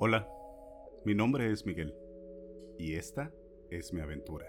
[0.00, 0.28] Hola,
[1.04, 1.92] mi nombre es Miguel
[2.78, 3.32] y esta
[3.68, 4.46] es mi aventura.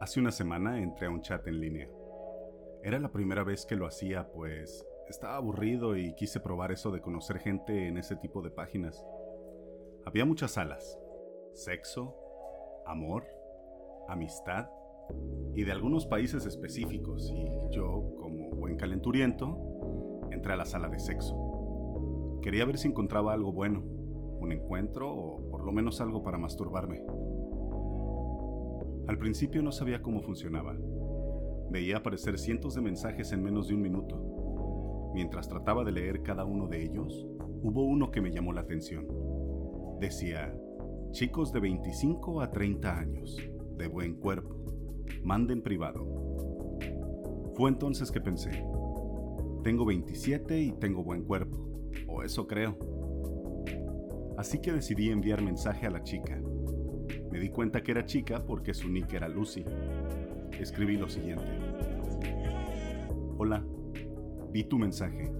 [0.00, 1.88] Hace una semana entré a un chat en línea.
[2.82, 7.00] Era la primera vez que lo hacía, pues estaba aburrido y quise probar eso de
[7.00, 9.02] conocer gente en ese tipo de páginas.
[10.04, 11.00] Había muchas salas.
[11.54, 12.14] Sexo,
[12.84, 13.26] amor,
[14.08, 14.68] amistad
[15.54, 19.56] y de algunos países específicos y yo, como buen calenturiento,
[20.30, 21.43] entré a la sala de sexo.
[22.44, 27.02] Quería ver si encontraba algo bueno, un encuentro o por lo menos algo para masturbarme.
[29.08, 30.76] Al principio no sabía cómo funcionaba.
[31.70, 35.12] Veía aparecer cientos de mensajes en menos de un minuto.
[35.14, 37.26] Mientras trataba de leer cada uno de ellos,
[37.62, 39.08] hubo uno que me llamó la atención.
[39.98, 40.54] Decía,
[41.12, 43.38] chicos de 25 a 30 años,
[43.78, 44.54] de buen cuerpo,
[45.22, 46.06] manden privado.
[47.54, 48.50] Fue entonces que pensé,
[49.62, 51.63] tengo 27 y tengo buen cuerpo
[52.24, 52.76] eso creo.
[54.36, 56.40] Así que decidí enviar mensaje a la chica.
[57.30, 59.64] Me di cuenta que era chica porque su nick era Lucy.
[60.58, 61.46] Escribí lo siguiente.
[63.38, 63.64] Hola,
[64.50, 65.30] vi tu mensaje.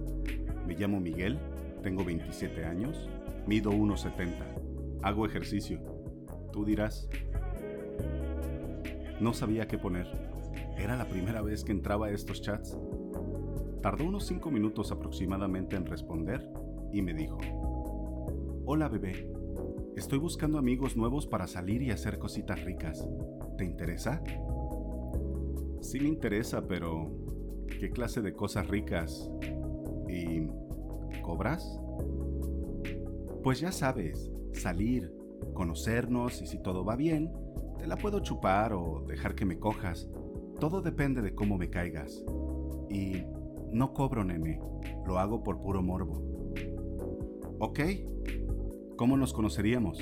[0.65, 1.39] Me llamo Miguel,
[1.83, 3.09] tengo 27 años,
[3.45, 5.79] mido 1,70, hago ejercicio.
[6.51, 7.09] Tú dirás.
[9.19, 10.07] No sabía qué poner.
[10.77, 12.77] Era la primera vez que entraba a estos chats.
[13.81, 16.49] Tardó unos 5 minutos aproximadamente en responder
[16.91, 17.37] y me dijo,
[18.67, 19.29] Hola bebé,
[19.95, 23.07] estoy buscando amigos nuevos para salir y hacer cositas ricas.
[23.57, 24.23] ¿Te interesa?
[25.81, 27.11] Sí me interesa, pero
[27.79, 29.29] ¿qué clase de cosas ricas?
[30.09, 30.47] ¿Y
[31.21, 31.79] cobras?
[33.43, 35.13] Pues ya sabes, salir,
[35.53, 37.31] conocernos y si todo va bien,
[37.77, 40.09] te la puedo chupar o dejar que me cojas.
[40.59, 42.25] Todo depende de cómo me caigas.
[42.89, 43.23] Y
[43.71, 44.59] no cobro, nene,
[45.05, 46.34] lo hago por puro morbo.
[47.57, 47.79] Ok,
[48.97, 49.97] ¿cómo nos conoceríamos?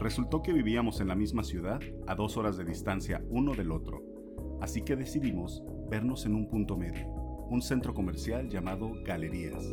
[0.00, 4.02] Resultó que vivíamos en la misma ciudad, a dos horas de distancia uno del otro,
[4.60, 7.06] así que decidimos vernos en un punto medio,
[7.48, 9.64] un centro comercial llamado Galerías.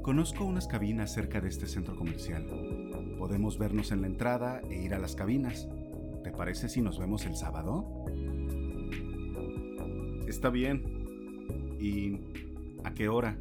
[0.00, 2.46] Conozco unas cabinas cerca de este centro comercial.
[3.18, 5.68] Podemos vernos en la entrada e ir a las cabinas.
[6.24, 8.06] ¿Te parece si nos vemos el sábado?
[10.26, 10.97] Está bien,
[11.78, 12.20] ¿Y
[12.84, 13.38] a qué hora?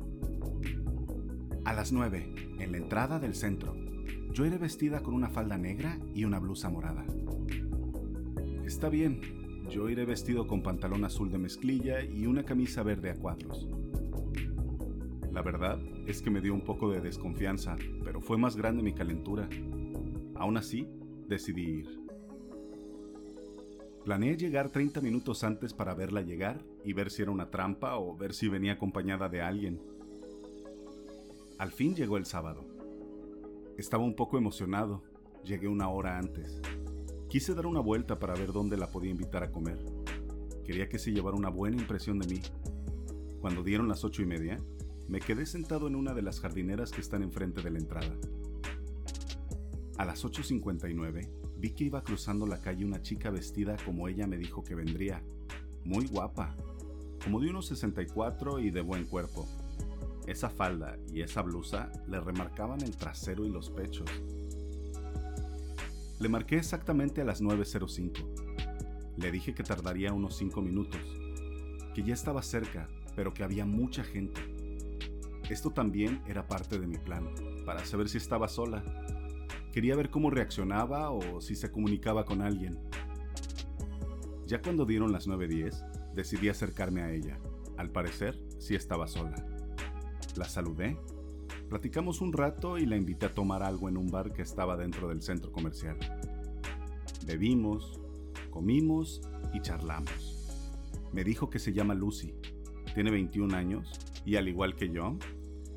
[1.65, 3.75] A las nueve, en la entrada del centro.
[4.31, 7.05] Yo iré vestida con una falda negra y una blusa morada.
[8.65, 9.21] Está bien,
[9.69, 13.67] yo iré vestido con pantalón azul de mezclilla y una camisa verde a cuadros.
[15.31, 18.93] La verdad es que me dio un poco de desconfianza, pero fue más grande mi
[18.93, 19.49] calentura.
[20.35, 20.87] Aún así,
[21.27, 22.06] decidí ir.
[24.07, 28.15] Planeé llegar 30 minutos antes para verla llegar y ver si era una trampa o
[28.15, 29.81] ver si venía acompañada de alguien.
[31.57, 32.63] Al fin llegó el sábado.
[33.77, 35.03] Estaba un poco emocionado.
[35.43, 36.61] Llegué una hora antes.
[37.27, 39.77] Quise dar una vuelta para ver dónde la podía invitar a comer.
[40.63, 42.41] Quería que se llevara una buena impresión de mí.
[43.41, 44.57] Cuando dieron las ocho y media,
[45.09, 48.15] me quedé sentado en una de las jardineras que están enfrente de la entrada.
[49.97, 54.37] A las 8.59 vi que iba cruzando la calle una chica vestida como ella me
[54.37, 55.23] dijo que vendría,
[55.83, 56.55] muy guapa,
[57.23, 59.47] como de unos 64 y de buen cuerpo.
[60.27, 64.09] Esa falda y esa blusa le remarcaban el trasero y los pechos.
[66.19, 69.15] Le marqué exactamente a las 9.05.
[69.17, 71.01] Le dije que tardaría unos 5 minutos,
[71.95, 74.41] que ya estaba cerca, pero que había mucha gente.
[75.49, 77.29] Esto también era parte de mi plan,
[77.65, 78.83] para saber si estaba sola
[79.77, 82.79] Quería ver cómo reaccionaba o si se comunicaba con alguien.
[84.47, 87.37] Ya cuando dieron las 9.10, decidí acercarme a ella.
[87.77, 89.35] Al parecer, sí estaba sola.
[90.35, 90.97] La saludé,
[91.69, 95.09] platicamos un rato y la invité a tomar algo en un bar que estaba dentro
[95.09, 95.99] del centro comercial.
[97.27, 98.01] Bebimos,
[98.49, 99.21] comimos
[99.53, 100.49] y charlamos.
[101.13, 102.33] Me dijo que se llama Lucy,
[102.95, 103.91] tiene 21 años
[104.25, 105.19] y al igual que yo,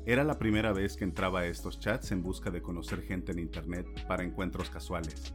[0.05, 3.39] era la primera vez que entraba a estos chats en busca de conocer gente en
[3.39, 5.33] Internet para encuentros casuales.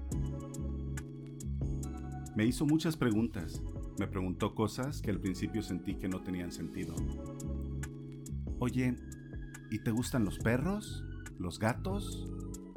[2.34, 3.62] Me hizo muchas preguntas.
[3.98, 6.94] Me preguntó cosas que al principio sentí que no tenían sentido.
[8.58, 8.96] Oye,
[9.70, 11.04] ¿y te gustan los perros?
[11.38, 12.26] ¿Los gatos?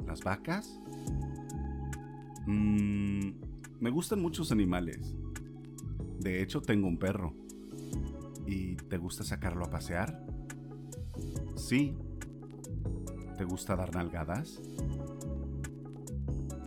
[0.06, 0.80] ¿Las vacas?
[2.46, 3.32] Mmm,
[3.80, 5.14] me gustan muchos animales.
[6.20, 7.34] De hecho, tengo un perro.
[8.46, 10.29] ¿Y te gusta sacarlo a pasear?
[11.56, 11.94] Sí.
[13.36, 14.60] ¿Te gusta dar nalgadas?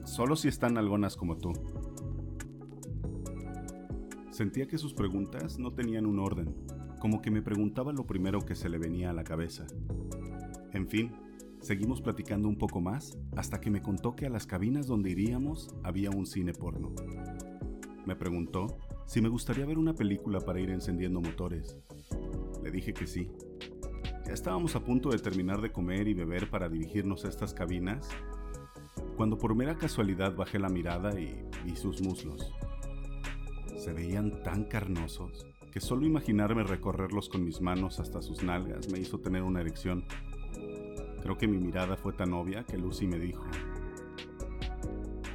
[0.06, 1.54] Solo si están algonas como tú.
[4.32, 6.56] Sentía que sus preguntas no tenían un orden,
[7.00, 9.68] como que me preguntaba lo primero que se le venía a la cabeza.
[10.72, 11.12] En fin,
[11.62, 15.76] seguimos platicando un poco más hasta que me contó que a las cabinas donde iríamos
[15.84, 16.94] había un cine porno.
[18.06, 21.78] Me preguntó si me gustaría ver una película para ir encendiendo motores.
[22.64, 23.30] Le dije que sí.
[24.26, 28.08] Ya estábamos a punto de terminar de comer y beber para dirigirnos a estas cabinas,
[29.18, 32.54] cuando por mera casualidad bajé la mirada y vi sus muslos.
[33.78, 39.00] Se veían tan carnosos que solo imaginarme recorrerlos con mis manos hasta sus nalgas me
[39.00, 40.06] hizo tener una erección.
[41.22, 43.44] Creo que mi mirada fue tan obvia que Lucy me dijo,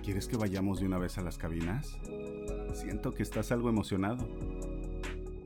[0.02, 1.98] ¿Quieres que vayamos de una vez a las cabinas?
[2.72, 4.26] Siento que estás algo emocionado.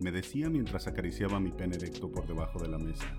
[0.00, 3.12] Me decía mientras acariciaba mi pene erecto por debajo de la mesa.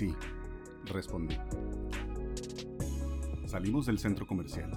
[0.00, 0.14] Sí,
[0.86, 1.36] respondí.
[3.44, 4.70] Salimos del centro comercial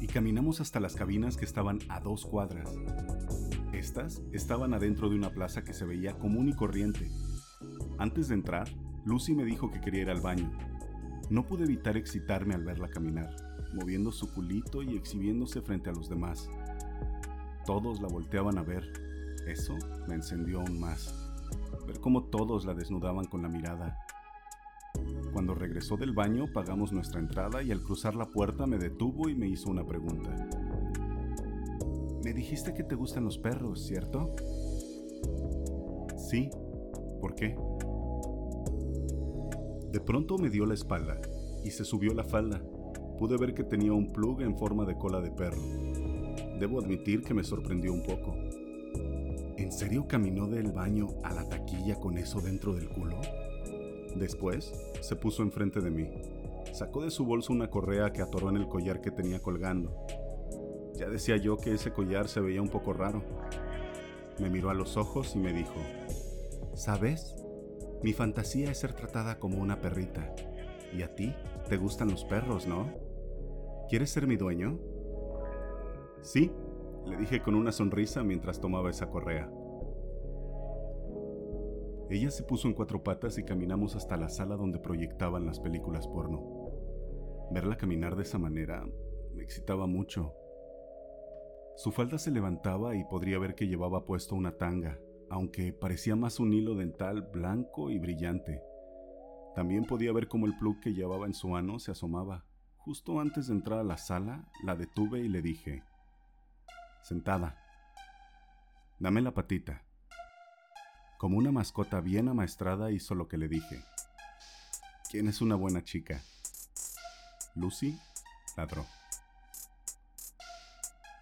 [0.00, 2.74] y caminamos hasta las cabinas que estaban a dos cuadras.
[3.74, 7.10] Estas estaban adentro de una plaza que se veía común y corriente.
[7.98, 8.66] Antes de entrar,
[9.04, 10.50] Lucy me dijo que quería ir al baño.
[11.28, 13.36] No pude evitar excitarme al verla caminar,
[13.74, 16.48] moviendo su culito y exhibiéndose frente a los demás.
[17.66, 18.90] Todos la volteaban a ver.
[19.46, 19.76] Eso
[20.08, 21.14] me encendió aún más.
[21.86, 23.98] Ver cómo todos la desnudaban con la mirada.
[25.32, 29.34] Cuando regresó del baño pagamos nuestra entrada y al cruzar la puerta me detuvo y
[29.34, 30.30] me hizo una pregunta.
[32.22, 34.34] Me dijiste que te gustan los perros, ¿cierto?
[36.16, 36.50] Sí.
[37.20, 37.56] ¿Por qué?
[39.90, 41.20] De pronto me dio la espalda
[41.64, 42.62] y se subió la falda.
[43.18, 45.62] Pude ver que tenía un plug en forma de cola de perro.
[46.58, 48.34] Debo admitir que me sorprendió un poco.
[49.56, 53.20] ¿En serio caminó del baño a la taquilla con eso dentro del culo?
[54.14, 56.08] Después, se puso enfrente de mí.
[56.72, 60.06] Sacó de su bolso una correa que atoró en el collar que tenía colgando
[60.94, 63.22] ya decía yo que ese collar se veía un poco raro.
[64.38, 65.74] Me miró a los ojos y me dijo,
[66.74, 67.34] ¿sabes?
[68.02, 70.34] Mi fantasía es ser tratada como una perrita.
[70.96, 71.34] Y a ti
[71.68, 72.92] te gustan los perros, ¿no?
[73.88, 74.78] ¿Quieres ser mi dueño?
[76.20, 76.52] Sí,
[77.06, 79.50] le dije con una sonrisa mientras tomaba esa correa.
[82.12, 86.06] Ella se puso en cuatro patas y caminamos hasta la sala donde proyectaban las películas
[86.06, 86.42] porno.
[87.50, 88.84] Verla caminar de esa manera
[89.34, 90.34] me excitaba mucho
[91.74, 94.98] su falda se levantaba y podría ver que llevaba puesto una tanga,
[95.30, 98.62] aunque parecía más un hilo dental blanco y brillante.
[99.54, 102.44] También podía ver cómo el plug que llevaba en su ano se asomaba.
[102.76, 105.82] Justo antes de entrar a la sala, la detuve y le dije,
[107.02, 107.58] sentada,
[108.98, 109.82] dame la patita.
[111.22, 113.84] Como una mascota bien amaestrada hizo lo que le dije.
[115.08, 116.20] ¿Quién es una buena chica?
[117.54, 117.96] Lucy
[118.56, 118.84] ladró.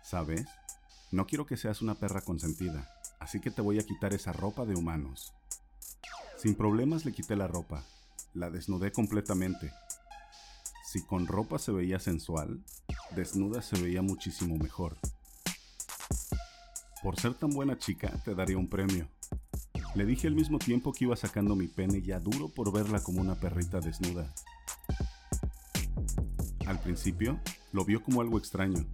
[0.03, 0.47] ¿Sabes?
[1.11, 2.89] No quiero que seas una perra consentida,
[3.19, 5.35] así que te voy a quitar esa ropa de humanos.
[6.39, 7.85] Sin problemas le quité la ropa,
[8.33, 9.71] la desnudé completamente.
[10.83, 12.65] Si con ropa se veía sensual,
[13.15, 14.97] desnuda se veía muchísimo mejor.
[17.03, 19.07] Por ser tan buena chica, te daría un premio.
[19.95, 23.21] Le dije al mismo tiempo que iba sacando mi pene ya duro por verla como
[23.21, 24.33] una perrita desnuda.
[26.67, 27.41] Al principio,
[27.73, 28.87] lo vio como algo extraño,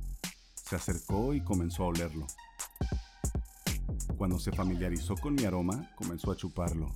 [0.55, 2.27] se acercó y comenzó a olerlo.
[4.17, 6.95] Cuando se familiarizó con mi aroma, comenzó a chuparlo.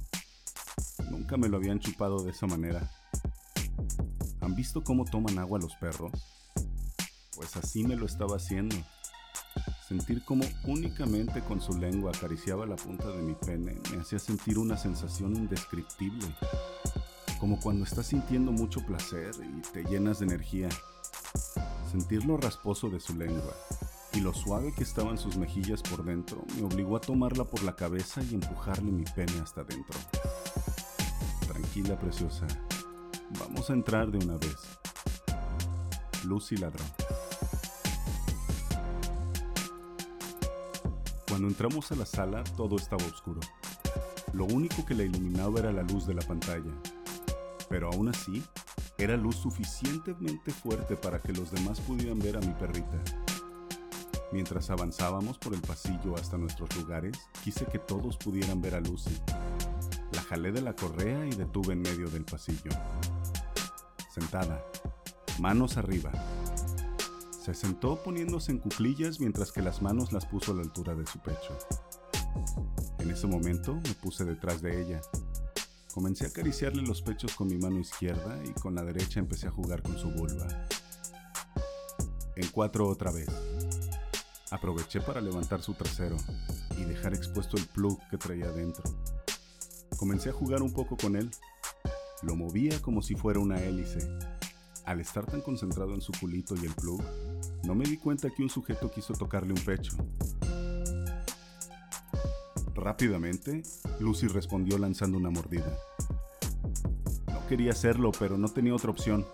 [1.10, 2.90] Nunca me lo habían chupado de esa manera.
[4.40, 6.12] ¿Han visto cómo toman agua los perros?
[7.36, 8.76] Pues así me lo estaba haciendo.
[9.90, 14.56] Sentir como únicamente con su lengua acariciaba la punta de mi pene me hacía sentir
[14.56, 16.32] una sensación indescriptible,
[17.40, 20.68] como cuando estás sintiendo mucho placer y te llenas de energía.
[21.90, 23.52] Sentir lo rasposo de su lengua
[24.14, 27.74] y lo suave que estaban sus mejillas por dentro me obligó a tomarla por la
[27.74, 29.98] cabeza y empujarle mi pene hasta dentro.
[31.48, 32.46] Tranquila, preciosa.
[33.40, 34.56] Vamos a entrar de una vez.
[36.22, 36.84] Lucy ladró.
[41.40, 43.40] Cuando entramos a la sala, todo estaba oscuro.
[44.34, 46.70] Lo único que la iluminaba era la luz de la pantalla.
[47.70, 48.42] Pero aún así,
[48.98, 53.02] era luz suficientemente fuerte para que los demás pudieran ver a mi perrita.
[54.32, 59.16] Mientras avanzábamos por el pasillo hasta nuestros lugares, quise que todos pudieran ver a Lucy.
[60.12, 62.70] La jalé de la correa y detuve en medio del pasillo.
[64.10, 64.62] Sentada,
[65.38, 66.12] manos arriba.
[67.40, 71.06] Se sentó poniéndose en cuclillas mientras que las manos las puso a la altura de
[71.06, 71.56] su pecho.
[72.98, 75.00] En ese momento me puse detrás de ella
[75.94, 79.50] Comencé a acariciarle los pechos con mi mano izquierda y con la derecha empecé a
[79.50, 80.46] jugar con su vulva.
[82.36, 83.28] En cuatro otra vez.
[84.52, 86.16] Aproveché para levantar su trasero
[86.78, 88.84] y dejar expuesto el plug que traía dentro.
[89.96, 91.28] Comencé a jugar un poco con él.
[92.22, 93.98] Lo movía como si fuera una hélice.
[94.84, 97.02] Al estar tan concentrado en su culito y el plug,
[97.64, 99.92] no me di cuenta que un sujeto quiso tocarle un pecho.
[102.74, 103.62] Rápidamente,
[103.98, 105.76] Lucy respondió lanzando una mordida.
[107.26, 109.26] No quería hacerlo, pero no tenía otra opción.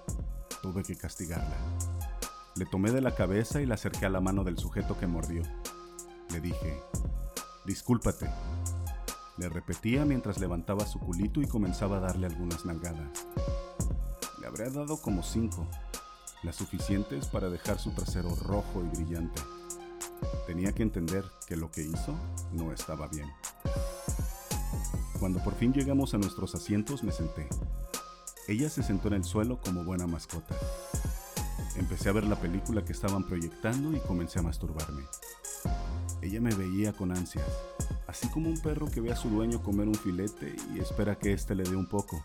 [0.62, 1.56] Tuve que castigarla.
[2.56, 5.42] Le tomé de la cabeza y la acerqué a la mano del sujeto que mordió.
[6.32, 6.80] Le dije,
[7.64, 8.28] discúlpate.
[9.38, 13.26] Le repetía mientras levantaba su culito y comenzaba a darle algunas nalgadas.
[14.40, 15.68] Le habría dado como cinco,
[16.42, 19.42] las suficientes para dejar su trasero rojo y brillante.
[20.46, 22.14] Tenía que entender que lo que hizo
[22.52, 23.28] no estaba bien.
[25.18, 27.48] Cuando por fin llegamos a nuestros asientos me senté.
[28.48, 30.54] Ella se sentó en el suelo como buena mascota.
[31.76, 35.02] Empecé a ver la película que estaban proyectando y comencé a masturbarme.
[36.22, 37.46] Ella me veía con ansias,
[38.06, 41.32] así como un perro que ve a su dueño comer un filete y espera que
[41.32, 42.24] éste le dé un poco.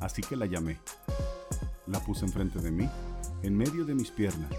[0.00, 0.80] Así que la llamé.
[1.86, 2.88] La puse enfrente de mí,
[3.42, 4.50] en medio de mis piernas,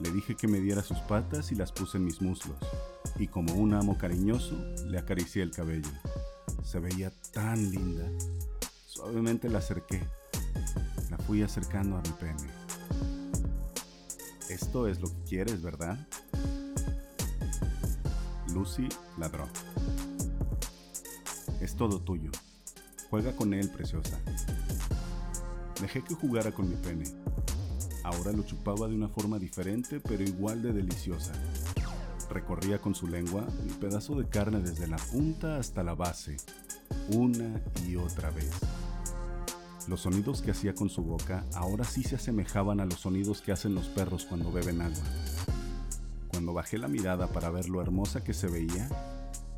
[0.00, 2.58] le dije que me diera sus patas y las puse en mis muslos,
[3.18, 5.90] y como un amo cariñoso, le acaricié el cabello.
[6.64, 8.04] Se veía tan linda.
[8.86, 10.00] Suavemente la acerqué.
[11.10, 12.50] La fui acercando a mi pene.
[14.48, 15.98] Esto es lo que quieres, ¿verdad?
[18.52, 18.88] Lucy
[19.18, 19.46] ladró.
[21.60, 22.30] Es todo tuyo.
[23.08, 24.18] Juega con él, preciosa.
[25.80, 27.04] Dejé que jugara con mi pene
[28.02, 31.32] Ahora lo chupaba de una forma diferente pero igual de deliciosa.
[32.30, 36.36] Recorría con su lengua el pedazo de carne desde la punta hasta la base,
[37.08, 38.50] una y otra vez.
[39.88, 43.50] Los sonidos que hacía con su boca ahora sí se asemejaban a los sonidos que
[43.50, 45.02] hacen los perros cuando beben agua.
[46.28, 48.88] Cuando bajé la mirada para ver lo hermosa que se veía,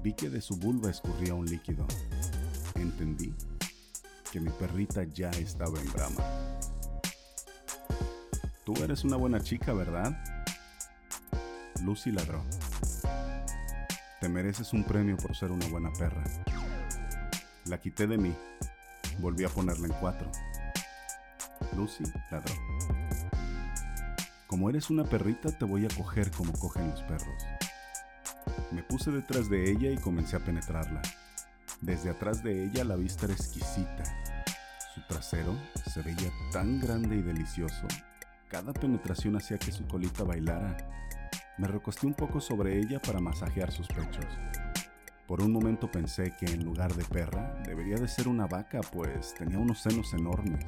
[0.03, 1.87] vi que de su vulva escurría un líquido.
[2.77, 3.35] Entendí
[4.33, 6.25] que mi perrita ya estaba en brama.
[8.75, 10.17] Tú eres una buena chica, ¿verdad?
[11.83, 12.43] Lucy ladró.
[14.21, 16.23] Te mereces un premio por ser una buena perra.
[17.67, 18.35] La quité de mí.
[19.19, 20.31] Volví a ponerla en cuatro.
[21.77, 22.55] Lucy ladró.
[24.47, 27.45] Como eres una perrita, te voy a coger como cogen los perros.
[28.71, 31.03] Me puse detrás de ella y comencé a penetrarla.
[31.81, 34.05] Desde atrás de ella la vista era exquisita.
[34.95, 35.59] Su trasero
[35.93, 37.87] se veía tan grande y delicioso
[38.53, 40.77] cada penetración hacía que su colita bailara.
[41.57, 44.27] Me recosté un poco sobre ella para masajear sus pechos.
[45.27, 49.33] Por un momento pensé que en lugar de perra debería de ser una vaca, pues
[49.33, 50.67] tenía unos senos enormes.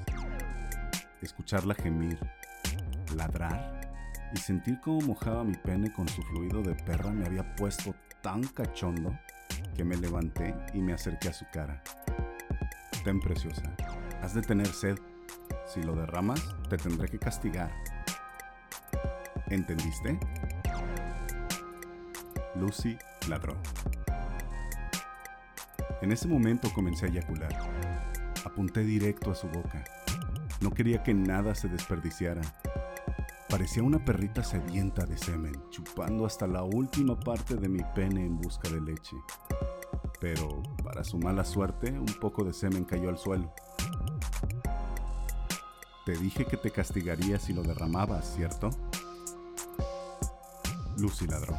[1.20, 2.18] Escucharla gemir,
[3.14, 3.82] ladrar
[4.34, 8.44] y sentir cómo mojaba mi pene con su fluido de perra me había puesto tan
[8.44, 9.14] cachondo
[9.76, 11.82] que me levanté y me acerqué a su cara.
[13.04, 13.76] Ten preciosa,
[14.22, 14.98] has de tener sed
[15.66, 17.72] si lo derramas, te tendré que castigar.
[19.48, 20.18] ¿Entendiste?
[22.56, 22.96] Lucy
[23.28, 23.56] ladró.
[26.00, 27.52] En ese momento comencé a eyacular.
[28.44, 29.84] Apunté directo a su boca.
[30.60, 32.42] No quería que nada se desperdiciara.
[33.48, 38.38] Parecía una perrita sedienta de semen, chupando hasta la última parte de mi pene en
[38.38, 39.16] busca de leche.
[40.20, 43.54] Pero, para su mala suerte, un poco de semen cayó al suelo.
[46.04, 48.68] Te dije que te castigaría si lo derramabas, ¿cierto?
[50.98, 51.56] Lucy ladró.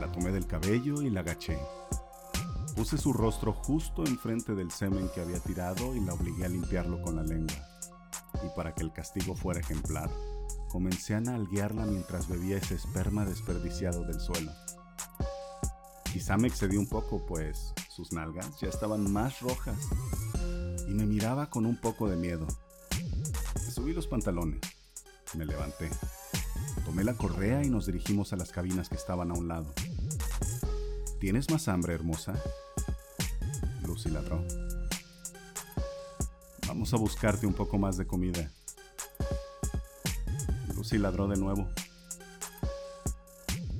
[0.00, 1.58] La tomé del cabello y la agaché.
[2.74, 7.02] Puse su rostro justo enfrente del semen que había tirado y la obligué a limpiarlo
[7.02, 7.56] con la lengua.
[8.42, 10.10] Y para que el castigo fuera ejemplar,
[10.70, 14.52] comencé a nalguearla mientras bebía ese esperma desperdiciado del suelo.
[16.10, 19.76] Quizá me excedí un poco, pues sus nalgas ya estaban más rojas
[20.88, 22.46] y me miraba con un poco de miedo.
[23.70, 24.60] subí los pantalones,
[25.34, 25.90] me levanté,
[26.86, 29.72] tomé la correa y nos dirigimos a las cabinas que estaban a un lado.
[31.20, 32.34] ¿Tienes más hambre, hermosa?
[33.86, 34.42] Lucy ladró.
[36.66, 38.50] Vamos a buscarte un poco más de comida.
[40.74, 41.68] Lucy ladró de nuevo.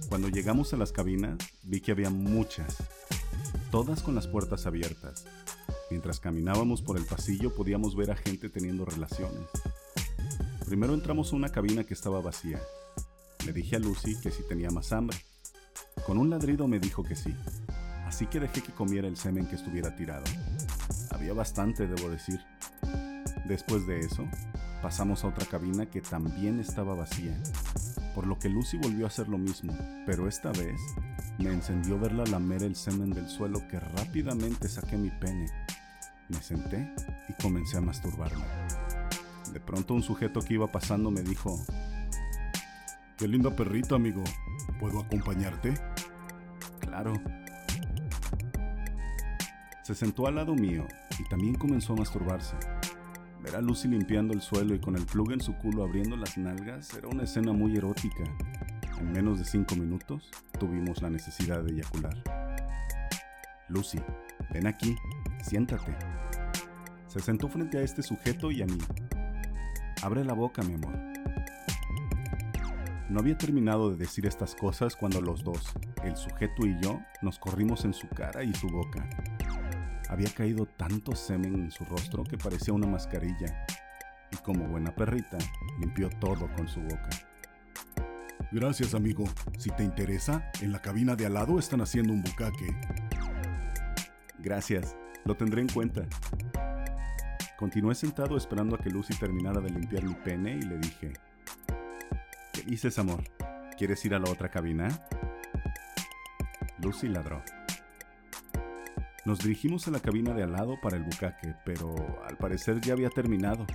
[0.09, 2.77] Cuando llegamos a las cabinas, vi que había muchas,
[3.71, 5.25] todas con las puertas abiertas
[5.90, 9.49] Mientras caminábamos por el pasillo podíamos ver a gente teniendo relaciones.
[10.66, 12.61] Primero entramos a una cabina que estaba vacía.
[13.47, 15.16] Le dije a Lucy que si tenía más hambre.
[16.07, 17.35] Con un ladrido me dijo que sí,
[18.07, 20.25] así que dejé que comiera el semen que estuviera tirado.
[21.11, 22.40] Había bastante, debo decir.
[23.47, 24.28] Después de eso,
[24.83, 27.37] Pasamos a otra cabina que también estaba vacía,
[28.14, 29.76] por lo que Lucy volvió a hacer lo mismo,
[30.07, 30.80] pero esta vez
[31.38, 35.50] me encendió verla lamer el semen del suelo que rápidamente saqué mi pene.
[36.29, 36.93] Me senté
[37.29, 38.45] y comencé a masturbarme.
[39.53, 41.59] De pronto un sujeto que iba pasando me dijo,
[43.17, 44.23] Qué linda perrita, amigo.
[44.79, 45.75] ¿Puedo acompañarte?
[46.81, 47.15] Claro.
[49.83, 50.87] Se sentó al lado mío
[51.19, 52.57] y también comenzó a masturbarse.
[53.43, 56.37] Ver a Lucy limpiando el suelo y con el plug en su culo abriendo las
[56.37, 58.23] nalgas era una escena muy erótica.
[59.01, 60.31] En menos de cinco minutos
[60.61, 62.17] tuvimos la necesidad de eyacular.
[63.69, 63.99] Lucy,
[64.52, 64.97] ven aquí,
[65.43, 65.97] siéntate.
[67.07, 68.78] Se sentó frente a este sujeto y a mí.
[70.02, 70.95] Abre la boca, mi amor.
[73.09, 75.73] No había terminado de decir estas cosas cuando los dos,
[76.05, 79.09] el sujeto y yo, nos corrimos en su cara y su boca.
[80.11, 83.67] Había caído tanto semen en su rostro que parecía una mascarilla,
[84.31, 85.38] y como buena perrita,
[85.81, 87.09] limpió todo con su boca.
[88.52, 89.25] Gracias, amigo.
[89.59, 92.76] Si te interesa, en la cabina de al lado están haciendo un bucaque.
[94.38, 96.02] Gracias, lo tendré en cuenta.
[97.59, 101.12] Continué sentado esperando a que Lucy terminara de limpiar mi pene y le dije,
[102.52, 103.23] ¿Qué dices, amor?
[103.76, 104.88] ¿Quieres ir a la otra cabina?
[106.83, 107.42] Lucy ladró.
[109.25, 111.95] Nos dirigimos a la cabina de al lado para el bucaque, pero
[112.26, 113.66] al parecer ya había terminado.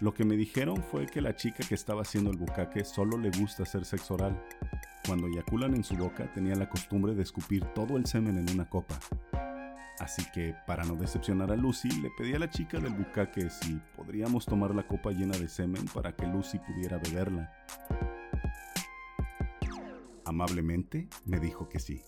[0.00, 3.30] Lo que me dijeron fue que la chica que estaba haciendo el bucaque solo le
[3.30, 4.40] gusta hacer sexo oral.
[5.06, 8.68] Cuando eyaculan en su boca tenía la costumbre de escupir todo el semen en una
[8.68, 8.98] copa.
[10.00, 13.80] Así que, para no decepcionar a Lucy, le pedí a la chica del bucaque si
[13.96, 17.52] podríamos tomar la copa llena de semen para que Lucy pudiera beberla.
[20.24, 22.02] Amablemente me dijo que sí.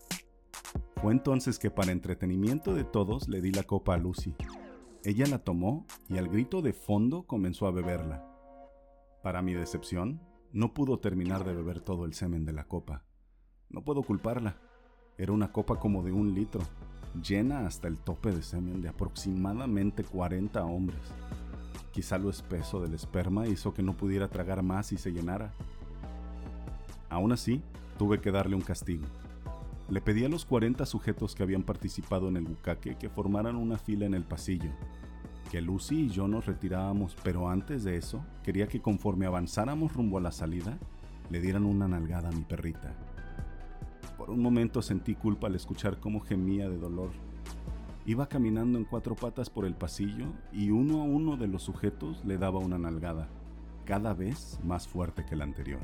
[1.00, 4.34] Fue entonces que para entretenimiento de todos le di la copa a Lucy.
[5.04, 8.26] Ella la tomó y al grito de fondo comenzó a beberla.
[9.22, 10.20] Para mi decepción,
[10.52, 13.04] no pudo terminar de beber todo el semen de la copa.
[13.68, 14.56] No puedo culparla.
[15.18, 16.62] Era una copa como de un litro,
[17.22, 21.00] llena hasta el tope de semen de aproximadamente 40 hombres.
[21.92, 25.52] Quizá lo espeso del esperma hizo que no pudiera tragar más y se llenara.
[27.08, 27.62] Aún así,
[27.98, 29.04] tuve que darle un castigo.
[29.88, 33.78] Le pedí a los 40 sujetos que habían participado en el bucaque que formaran una
[33.78, 34.70] fila en el pasillo,
[35.50, 40.18] que Lucy y yo nos retirábamos, pero antes de eso, quería que conforme avanzáramos rumbo
[40.18, 40.76] a la salida,
[41.30, 42.94] le dieran una nalgada a mi perrita.
[44.16, 47.10] Por un momento sentí culpa al escuchar cómo gemía de dolor.
[48.06, 52.24] Iba caminando en cuatro patas por el pasillo y uno a uno de los sujetos
[52.24, 53.28] le daba una nalgada,
[53.84, 55.80] cada vez más fuerte que la anterior.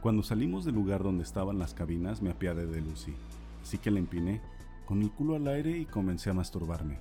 [0.00, 3.14] Cuando salimos del lugar donde estaban las cabinas me apiadé de Lucy,
[3.62, 4.40] así que la empiné,
[4.86, 6.98] con el culo al aire y comencé a masturbarme.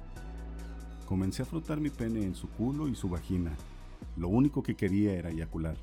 [1.05, 3.51] Comencé a frotar mi pene en su culo y su vagina.
[4.17, 5.75] Lo único que quería era eyacular.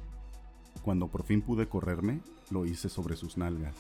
[0.82, 3.76] Cuando por fin pude correrme, lo hice sobre sus nalgas.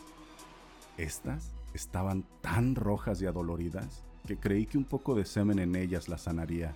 [0.96, 6.08] Estas estaban tan rojas y adoloridas que creí que un poco de semen en ellas
[6.08, 6.74] las sanaría.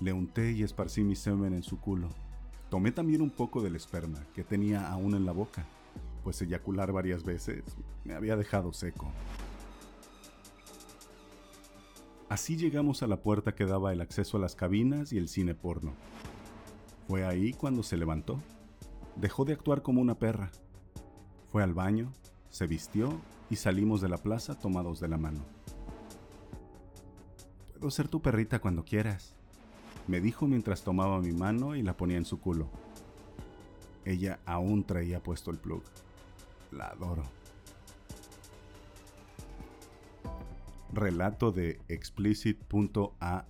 [0.00, 2.10] Le unté y esparcí mi semen en su culo
[2.70, 5.64] Tomé también un poco del esperma que tenía aún en la boca,
[6.24, 7.62] pues eyacular varias veces
[8.04, 9.06] me había dejado seco.
[12.28, 15.54] Así llegamos a la puerta que daba el acceso a las cabinas y el cine
[15.54, 15.92] porno.
[17.06, 18.40] Fue ahí cuando se levantó.
[19.16, 20.50] Dejó de actuar como una perra.
[21.48, 22.12] Fue al baño,
[22.50, 25.40] se vistió y salimos de la plaza tomados de la mano.
[27.78, 29.36] Puedo ser tu perrita cuando quieras,
[30.08, 32.68] me dijo mientras tomaba mi mano y la ponía en su culo.
[34.04, 35.82] Ella aún traía puesto el plug.
[36.70, 37.24] La adoro.
[40.92, 43.46] Relato de explicit.ah